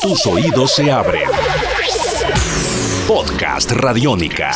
[0.00, 1.28] Tus oídos se abren.
[3.06, 4.50] Podcast Radiónica.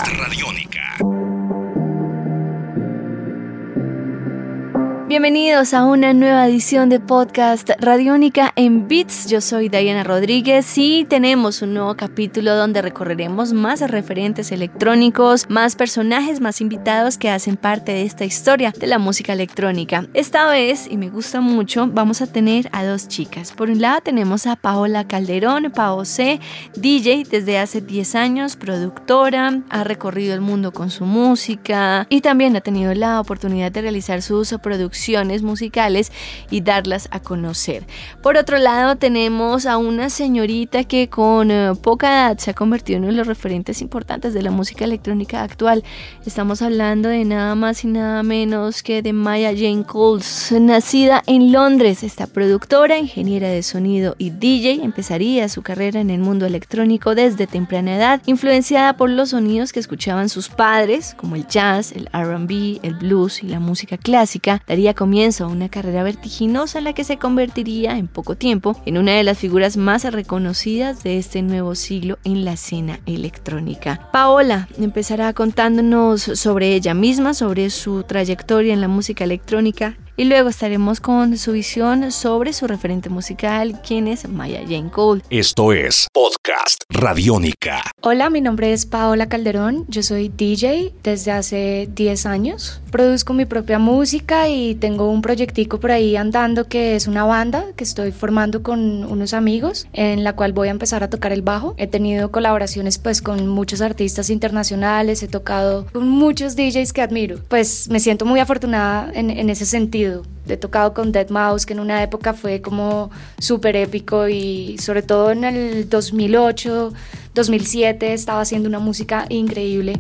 [5.15, 9.29] Bienvenidos a una nueva edición de podcast Radiónica en Beats.
[9.29, 15.77] Yo soy Diana Rodríguez y tenemos un nuevo capítulo donde recorreremos más referentes electrónicos, más
[15.77, 20.09] personajes, más invitados que hacen parte de esta historia de la música electrónica.
[20.15, 23.53] Esta vez, y me gusta mucho, vamos a tener a dos chicas.
[23.53, 26.41] Por un lado tenemos a Paola Calderón, Pao C,
[26.75, 32.57] DJ desde hace 10 años, productora, ha recorrido el mundo con su música y también
[32.57, 35.04] ha tenido la oportunidad de realizar sus producciones
[35.43, 36.13] musicales
[36.51, 37.87] y darlas a conocer.
[38.23, 42.99] Por otro lado, tenemos a una señorita que con eh, poca edad se ha convertido
[42.99, 45.85] en uno de los referentes importantes de la música electrónica actual.
[46.27, 51.53] Estamos hablando de nada más y nada menos que de Maya Jane Coles, nacida en
[51.53, 52.03] Londres.
[52.03, 57.47] Esta productora, ingeniera de sonido y DJ empezaría su carrera en el mundo electrónico desde
[57.47, 62.81] temprana edad, influenciada por los sonidos que escuchaban sus padres, como el jazz, el RB,
[62.83, 64.63] el blues y la música clásica.
[64.67, 69.13] Daría comienzo una carrera vertiginosa en la que se convertiría en poco tiempo en una
[69.13, 74.09] de las figuras más reconocidas de este nuevo siglo en la escena electrónica.
[74.13, 80.49] Paola empezará contándonos sobre ella misma, sobre su trayectoria en la música electrónica y luego
[80.49, 85.23] estaremos con su visión sobre su referente musical, quien es Maya Jane Cole.
[85.29, 87.83] Esto es Podcast Radiónica.
[88.01, 92.81] Hola, mi nombre es Paola Calderón, yo soy DJ desde hace 10 años.
[92.93, 97.65] Produzco mi propia música y tengo un proyectico por ahí andando que es una banda
[97.75, 101.43] que estoy formando con unos amigos en la cual voy a empezar a tocar el
[101.43, 101.75] bajo.
[101.77, 107.41] He tenido colaboraciones pues con muchos artistas internacionales, he tocado con muchos DJs que admiro.
[107.49, 110.04] Pues me siento muy afortunada en, en ese sentido
[110.47, 115.03] He tocado con Dead Mouse, que en una época fue como súper épico y sobre
[115.03, 116.93] todo en el 2008,
[117.35, 119.95] 2007 estaba haciendo una música increíble.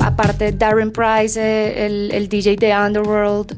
[0.00, 3.56] Aparte Darren Price, eh, el, el DJ de Underworld,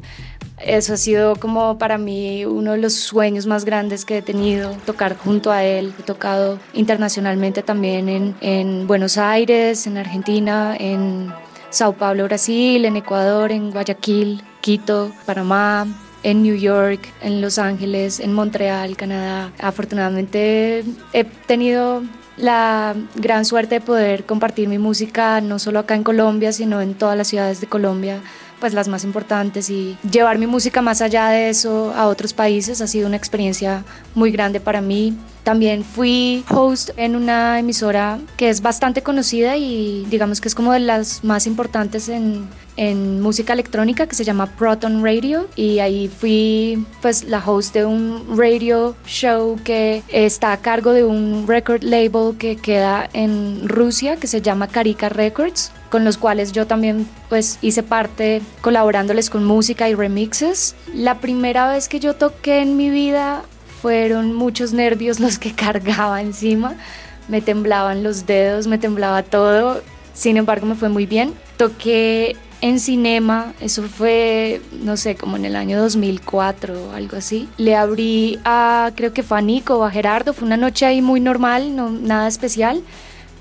[0.65, 4.71] eso ha sido como para mí uno de los sueños más grandes que he tenido,
[4.85, 5.93] tocar junto a él.
[5.99, 11.33] He tocado internacionalmente también en, en Buenos Aires, en Argentina, en
[11.69, 15.87] Sao Paulo, Brasil, en Ecuador, en Guayaquil, Quito, Panamá,
[16.23, 19.51] en New York, en Los Ángeles, en Montreal, Canadá.
[19.59, 22.03] Afortunadamente he tenido
[22.37, 26.95] la gran suerte de poder compartir mi música no solo acá en Colombia, sino en
[26.95, 28.21] todas las ciudades de Colombia
[28.63, 32.79] pues las más importantes y llevar mi música más allá de eso a otros países
[32.79, 33.83] ha sido una experiencia
[34.15, 35.17] muy grande para mí.
[35.43, 40.71] También fui host en una emisora que es bastante conocida y digamos que es como
[40.71, 42.47] de las más importantes en,
[43.21, 48.35] música electrónica que se llama Proton Radio y ahí fui pues la host de un
[48.35, 54.25] radio show que está a cargo de un record label que queda en Rusia que
[54.25, 59.87] se llama Karika Records con los cuales yo también pues hice parte colaborándoles con música
[59.89, 60.75] y remixes.
[60.91, 63.43] La primera vez que yo toqué en mi vida
[63.83, 66.75] fueron muchos nervios los que cargaba encima,
[67.27, 69.81] me temblaban los dedos, me temblaba todo,
[70.13, 71.33] sin embargo me fue muy bien.
[71.57, 77.49] Toqué en cinema, eso fue, no sé, como en el año 2004 o algo así.
[77.57, 81.01] Le abrí a, creo que fue a Nico o a Gerardo, fue una noche ahí
[81.01, 82.83] muy normal, no, nada especial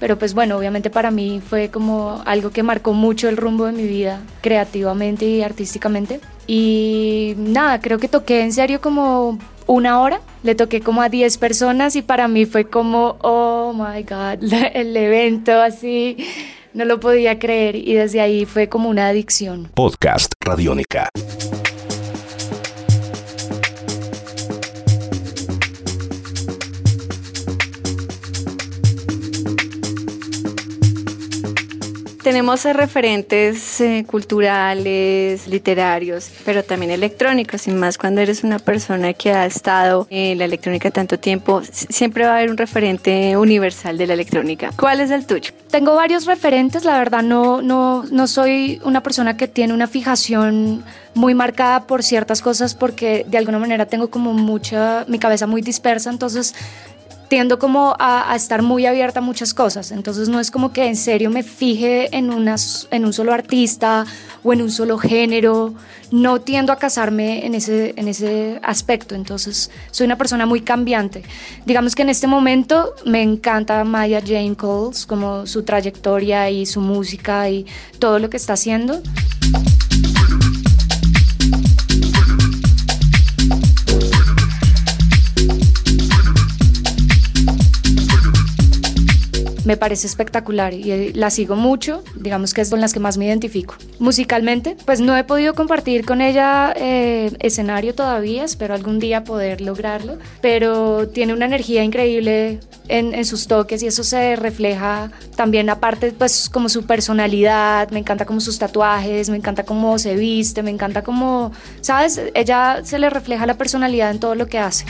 [0.00, 3.72] pero pues bueno, obviamente para mí fue como algo que marcó mucho el rumbo de
[3.72, 6.18] mi vida creativamente y artísticamente.
[6.48, 9.38] Y nada, creo que toqué en serio como
[9.72, 14.02] una hora, le toqué como a 10 personas y para mí fue como, oh my
[14.02, 16.18] god, el evento así,
[16.74, 19.70] no lo podía creer y desde ahí fue como una adicción.
[19.74, 21.08] Podcast Radiónica.
[32.42, 39.30] Tenemos referentes eh, culturales, literarios, pero también electrónicos, y más cuando eres una persona que
[39.30, 44.08] ha estado en la electrónica tanto tiempo, siempre va a haber un referente universal de
[44.08, 44.72] la electrónica.
[44.76, 45.52] ¿Cuál es el tuyo?
[45.70, 50.82] Tengo varios referentes, la verdad no, no, no soy una persona que tiene una fijación
[51.14, 55.62] muy marcada por ciertas cosas porque de alguna manera tengo como mucha, mi cabeza muy
[55.62, 56.56] dispersa, entonces
[57.32, 59.90] tiendo como a, estar muy abierta a muchas cosas.
[59.90, 64.04] Entonces no es como que en serio me fije en, en un solo artista
[64.44, 65.72] o en un solo género.
[66.10, 69.14] No tiendo a casarme en ese, en ese aspecto.
[69.14, 71.22] Entonces soy una persona muy cambiante.
[71.64, 76.82] Digamos que en este momento me encanta Maya Jane Coles, como su trayectoria y su
[76.82, 77.64] música y
[77.98, 79.00] todo lo que está haciendo.
[89.64, 93.18] Me parece espectacular y eh, la sigo mucho, digamos que es con las que más
[93.18, 93.74] me identifico.
[93.98, 99.60] Musicalmente, pues no he podido compartir con ella eh, escenario todavía, espero algún día poder
[99.60, 106.12] lograrlo, pero tiene una energía increíble en, sus toques y eso se refleja también aparte
[106.12, 110.70] pues como su personalidad, me encanta como sus tatuajes, me encanta cómo se viste, me
[110.70, 112.20] encanta como, ¿sabes?
[112.34, 114.84] Ella se le refleja la personalidad en todo lo que hace.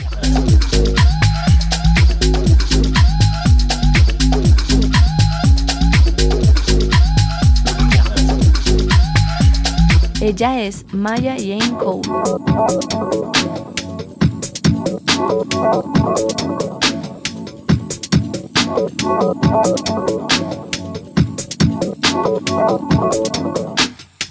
[10.23, 12.01] Ella es Maya Jane Cole.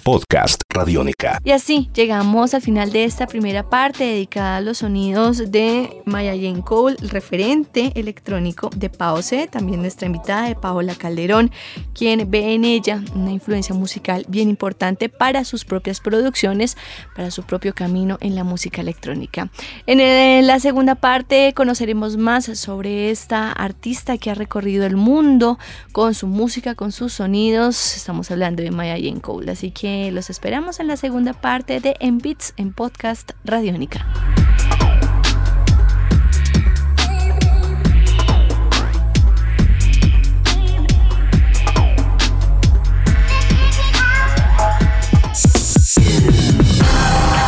[0.03, 1.39] Podcast Radiónica.
[1.45, 6.33] Y así llegamos al final de esta primera parte dedicada a los sonidos de Maya
[6.33, 11.51] Jane Cole, referente electrónico de Pause, también nuestra invitada de Paola Calderón,
[11.93, 16.75] quien ve en ella una influencia musical bien importante para sus propias producciones,
[17.15, 19.49] para su propio camino en la música electrónica.
[19.85, 25.59] En la segunda parte conoceremos más sobre esta artista que ha recorrido el mundo
[25.93, 27.95] con su música, con sus sonidos.
[27.95, 31.95] Estamos hablando de Maya Jane Cole, así que los esperamos en la segunda parte de
[31.99, 34.05] En Beats en Podcast Radiónica.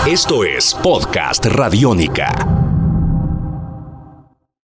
[0.08, 2.65] Esto es Podcast Radiónica.